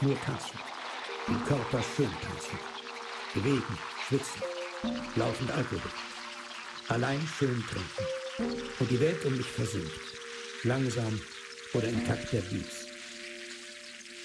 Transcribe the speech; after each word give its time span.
Nur 0.00 0.20
tanzen. 0.20 0.58
Den 1.26 1.42
Körper 1.44 1.82
schön 1.96 2.10
tanzen. 2.22 2.58
Bewegen, 3.34 3.78
schwitzen. 4.06 4.42
Laufend 5.16 5.50
Alkohol. 5.50 5.90
Allein 6.88 7.20
schön 7.38 7.64
trinken. 7.66 8.66
Und 8.78 8.90
die 8.90 9.00
Welt 9.00 9.24
um 9.24 9.36
mich 9.36 9.46
versinkt. 9.46 9.90
Langsam 10.64 11.20
oder 11.72 11.88
im 11.88 12.06
Takt 12.06 12.32
der 12.32 12.40
Beats. 12.42 12.86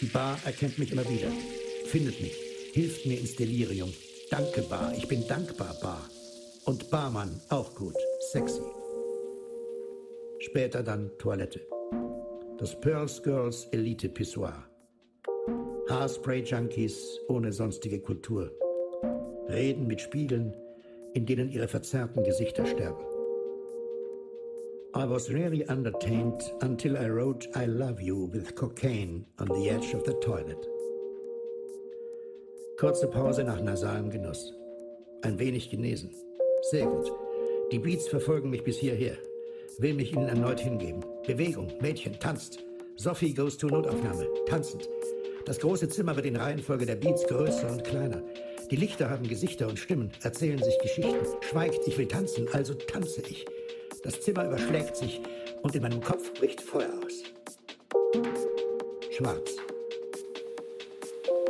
Die 0.02 0.08
Bar 0.08 0.38
erkennt 0.46 0.78
mich 0.78 0.92
immer 0.92 1.08
wieder. 1.10 1.32
Findet 1.86 2.20
mich. 2.20 2.36
Hilft 2.74 3.06
mir 3.06 3.20
ins 3.20 3.36
Delirium. 3.36 3.94
Danke, 4.30 4.62
Bar. 4.64 4.94
Ich 4.96 5.08
bin 5.08 5.28
dankbar, 5.28 5.76
Bar. 5.82 6.10
Und 6.66 6.90
Barmann, 6.90 7.42
auch 7.50 7.74
gut. 7.76 7.96
Sexy. 8.32 8.62
Später 10.40 10.84
dann 10.84 11.12
Toilette. 11.18 11.62
Das 12.58 12.80
Pearls 12.80 13.22
Girls 13.24 13.66
Elite 13.72 14.10
Pissoir. 14.10 14.71
Haarspray-Junkies 15.92 17.20
ohne 17.28 17.52
sonstige 17.52 18.00
Kultur. 18.00 18.50
Reden 19.50 19.88
mit 19.88 20.00
Spiegeln, 20.00 20.54
in 21.14 21.26
denen 21.26 21.52
ihre 21.52 21.68
verzerrten 21.68 22.24
Gesichter 22.24 22.66
sterben. 22.66 23.04
I 24.96 25.06
was 25.06 25.30
really 25.30 25.64
entertained 25.68 26.42
until 26.62 26.96
I 26.96 27.10
wrote 27.10 27.50
I 27.56 27.66
love 27.66 28.02
you 28.02 28.30
with 28.32 28.56
cocaine 28.56 29.26
on 29.38 29.48
the 29.48 29.70
edge 29.70 29.94
of 29.94 30.06
the 30.06 30.14
toilet. 30.22 30.66
Kurze 32.78 33.08
Pause 33.08 33.44
nach 33.44 33.62
nasalem 33.62 34.10
Genuss. 34.10 34.54
Ein 35.24 35.40
wenig 35.40 35.70
genesen. 35.70 36.12
Sehr 36.72 36.86
gut. 36.86 37.12
Die 37.74 37.80
Beats 37.80 38.08
verfolgen 38.08 38.50
mich 38.50 38.64
bis 38.64 38.78
hierher. 38.78 39.18
Will 39.80 39.94
mich 39.94 40.14
ihnen 40.14 40.30
erneut 40.30 40.62
hingeben. 40.62 41.04
Bewegung, 41.28 41.68
Mädchen, 41.82 42.18
tanzt. 42.20 42.64
Sophie 42.96 43.34
goes 43.34 43.58
to 43.58 43.68
Notaufnahme, 43.68 44.28
tanzend. 44.46 44.88
Das 45.46 45.60
große 45.60 45.90
Zimmer 45.90 46.16
wird 46.16 46.28
in 46.28 46.36
Reihenfolge 46.36 46.86
der 46.86 46.96
Beats 46.96 47.26
größer 47.26 47.72
und 47.72 47.84
kleiner. 47.84 48.22
Die 48.70 48.76
Lichter 48.76 49.10
haben 49.10 49.28
Gesichter 49.28 49.68
und 49.68 49.80
Stimmen, 49.80 50.12
erzählen 50.24 50.62
sich 50.62 50.78
Geschichten. 50.80 51.26
Schweigt, 51.42 51.88
ich 51.88 51.98
will 51.98 52.08
tanzen, 52.08 52.48
also 52.54 52.74
tanze 52.74 53.22
ich. 53.28 53.46
Das 54.04 54.22
Zimmer 54.22 54.46
überschlägt 54.46 54.96
sich 54.96 55.22
und 55.62 55.76
in 55.76 55.82
meinem 55.82 56.02
Kopf 56.02 56.34
bricht 56.34 56.62
Feuer 56.62 56.94
aus. 57.04 57.24
Schwarz. 59.12 59.52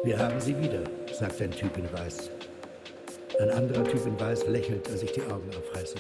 Wir 0.04 0.18
haben 0.18 0.40
sie 0.40 0.58
wieder, 0.58 0.84
sagt 1.14 1.42
ein 1.42 1.52
Typ 1.52 1.78
in 1.78 1.92
Weiß. 1.94 2.32
Ein 3.40 3.50
anderer 3.52 3.84
Typ 3.84 4.06
in 4.06 4.20
Weiß 4.20 4.48
lächelt, 4.48 4.90
als 4.90 5.04
ich 5.04 5.12
die 5.12 5.22
Augen 5.24 5.50
aufreiße. 5.50 5.98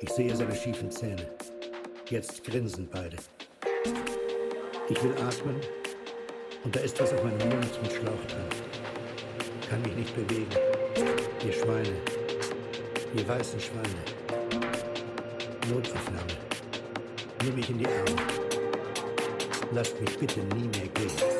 Ich 0.00 0.10
sehe 0.10 0.34
seine 0.34 0.54
schiefen 0.54 0.90
Zähne. 0.90 1.28
Jetzt 2.08 2.44
grinsen 2.44 2.88
beide. 2.90 3.16
Ich 4.88 5.02
will 5.02 5.14
atmen 5.26 5.60
und 6.64 6.76
da 6.76 6.80
ist 6.80 7.00
was 7.00 7.12
auf 7.12 7.22
meinem 7.24 7.38
Mund 7.48 7.82
mit 7.82 7.92
Schlauch 7.92 8.24
drin. 8.28 8.44
Kann 9.68 9.82
mich 9.82 9.94
nicht 9.94 10.14
bewegen. 10.14 10.50
Ihr 11.44 11.52
Schweine. 11.52 11.96
Ihr 13.14 13.28
weißen 13.28 13.60
Schweine. 13.60 14.02
Notaufnahme. 15.72 16.26
Nimm 17.44 17.54
mich 17.54 17.70
in 17.70 17.78
die 17.78 17.86
Arme. 17.86 18.16
Lasst 19.72 20.00
mich 20.00 20.18
bitte 20.18 20.40
nie 20.40 20.68
mehr 20.68 20.88
gehen. 20.94 21.39